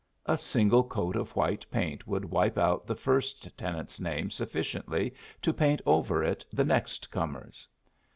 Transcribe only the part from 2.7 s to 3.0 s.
the